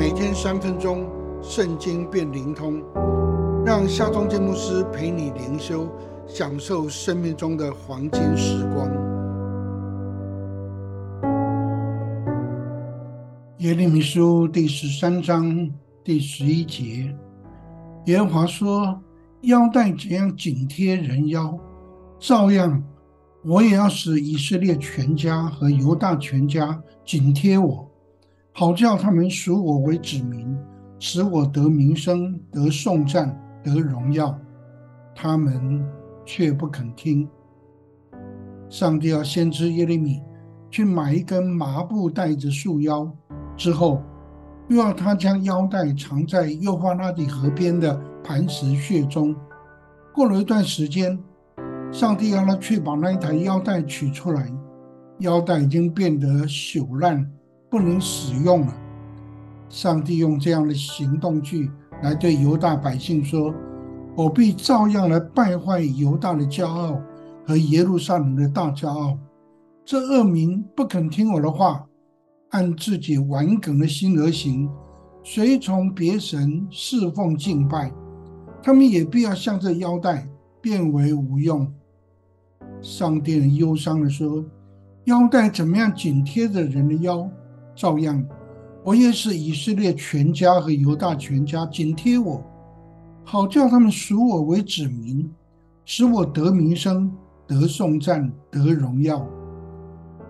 [0.00, 1.06] 每天三分钟，
[1.42, 2.82] 圣经变灵通，
[3.66, 5.86] 让夏忠建牧师陪你灵修，
[6.26, 8.88] 享受生命中的黄金时光。
[13.58, 15.70] 耶利米书第十三章
[16.02, 17.14] 第十一节，
[18.06, 18.98] 耶和华说
[19.42, 21.54] ：“腰带怎样紧贴人腰，
[22.18, 22.82] 照样。”
[23.44, 27.89] 我也要使以色列全家和犹大全家紧贴我，
[28.52, 30.56] 好叫他们属我为子民，
[30.98, 34.38] 使我得名声、得颂赞、得荣耀。
[35.14, 35.84] 他们
[36.24, 37.28] 却不肯听。
[38.68, 40.22] 上帝要先知耶利米
[40.70, 43.10] 去买一根麻布带着束腰，
[43.56, 44.02] 之后
[44.68, 49.34] 又要他将腰带藏在幼发拉底河边的磐石穴中。
[50.14, 51.18] 过了一段时间。
[51.92, 54.48] 上帝让他去把那一台腰带取出来，
[55.18, 57.28] 腰带已经变得朽烂，
[57.70, 58.74] 不能使用了。
[59.68, 61.70] 上帝用这样的行动句
[62.02, 63.54] 来对犹大百姓说
[64.16, 67.00] ：“我必照样来败坏犹大的骄傲
[67.46, 69.16] 和耶路撒冷的大骄傲。
[69.84, 71.86] 这恶民不肯听我的话，
[72.50, 74.68] 按自己顽梗的心而行，
[75.22, 77.92] 随从别神侍奉敬拜，
[78.62, 80.28] 他们也必要像这腰带
[80.60, 81.72] 变为无用。”
[82.82, 84.44] 上帝很忧伤的说
[85.04, 87.28] ：“腰带怎么样紧贴着人的腰，
[87.80, 88.22] 照样，
[88.84, 92.44] 我也是以色列全家和犹大全家紧贴我，
[93.24, 95.26] 好叫他们属我为子民，
[95.86, 97.10] 使我得名声、
[97.46, 99.26] 得颂赞、得荣耀。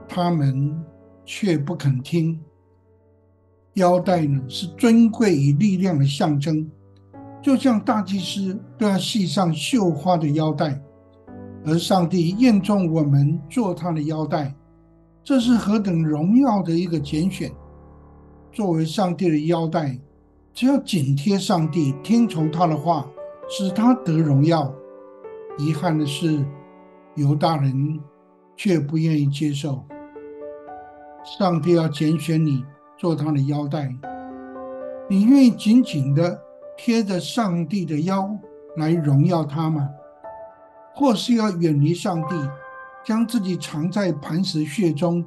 [0.07, 0.81] 他们
[1.25, 2.39] 却不肯听。
[3.75, 6.71] 腰带呢，是尊贵与力量的象征，
[7.43, 10.81] 就像大祭司都要系上绣花的腰带。”
[11.67, 14.55] 而上帝验中我们做他的腰带，
[15.23, 17.53] 这是何等荣耀的一个拣选！
[18.53, 19.99] 作为上帝的腰带，
[20.53, 23.07] 只要紧贴上帝，听从他的话，
[23.49, 24.73] 使他得荣耀。
[25.59, 26.45] 遗憾的是，
[27.15, 28.01] 犹大人
[28.57, 29.85] 却不愿意接受。
[31.23, 32.65] 上帝要拣选你
[32.97, 33.95] 做他的腰带，
[35.09, 36.41] 你愿意紧紧的
[36.77, 38.31] 贴着上帝的腰
[38.77, 39.89] 来荣耀他吗？
[40.95, 42.35] 或是要远离上帝，
[43.05, 45.25] 将自己藏在磐石穴中，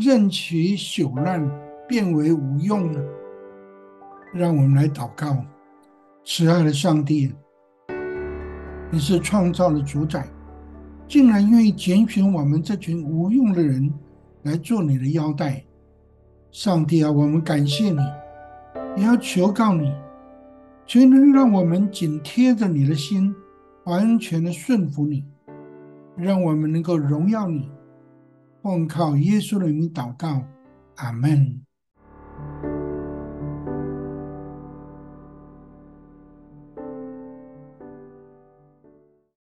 [0.00, 1.48] 任其朽烂，
[1.86, 3.00] 变为无用呢？
[4.32, 5.36] 让我们来祷告：
[6.24, 7.34] 慈爱的上帝，
[8.90, 10.26] 你是创造的主宰，
[11.06, 13.92] 竟然愿意拣选我们这群无用的人
[14.42, 15.62] 来做你的腰带。
[16.50, 17.98] 上帝啊，我们感谢你，
[18.96, 19.92] 也要求告你，
[20.86, 23.34] 求能让我们紧贴着你的心。
[23.84, 25.24] 完全的顺服你，
[26.20, 27.70] 让我们能够荣耀你。
[28.62, 30.44] 奉靠耶稣的名祷告，
[30.96, 31.62] 阿门。